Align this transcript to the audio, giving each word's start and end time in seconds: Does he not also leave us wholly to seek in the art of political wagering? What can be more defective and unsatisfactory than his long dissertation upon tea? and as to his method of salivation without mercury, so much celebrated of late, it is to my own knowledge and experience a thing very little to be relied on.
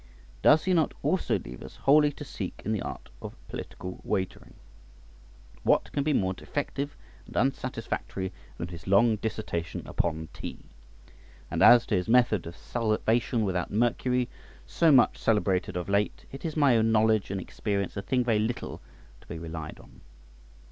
Does 0.41 0.63
he 0.63 0.73
not 0.73 0.95
also 1.03 1.37
leave 1.37 1.61
us 1.61 1.75
wholly 1.75 2.11
to 2.13 2.25
seek 2.25 2.63
in 2.65 2.71
the 2.71 2.81
art 2.81 3.09
of 3.21 3.35
political 3.47 4.01
wagering? 4.03 4.55
What 5.61 5.91
can 5.91 6.03
be 6.03 6.11
more 6.11 6.33
defective 6.33 6.97
and 7.27 7.37
unsatisfactory 7.37 8.33
than 8.57 8.69
his 8.69 8.87
long 8.87 9.17
dissertation 9.17 9.83
upon 9.85 10.29
tea? 10.33 10.57
and 11.51 11.61
as 11.61 11.85
to 11.85 11.95
his 11.95 12.07
method 12.09 12.47
of 12.47 12.57
salivation 12.57 13.45
without 13.45 13.69
mercury, 13.69 14.27
so 14.65 14.91
much 14.91 15.19
celebrated 15.19 15.77
of 15.77 15.87
late, 15.87 16.25
it 16.31 16.45
is 16.45 16.53
to 16.55 16.59
my 16.59 16.77
own 16.77 16.91
knowledge 16.91 17.29
and 17.29 17.39
experience 17.39 17.95
a 17.95 18.01
thing 18.01 18.23
very 18.23 18.39
little 18.39 18.81
to 19.21 19.27
be 19.27 19.37
relied 19.37 19.77
on. 19.79 20.01